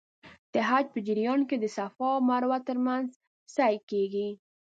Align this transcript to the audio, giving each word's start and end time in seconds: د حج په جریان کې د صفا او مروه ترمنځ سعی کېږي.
د 0.53 0.55
حج 0.69 0.85
په 0.93 0.99
جریان 1.07 1.39
کې 1.49 1.55
د 1.59 1.65
صفا 1.77 2.07
او 2.15 2.21
مروه 2.29 2.57
ترمنځ 2.67 3.07
سعی 3.55 3.77
کېږي. 3.89 4.27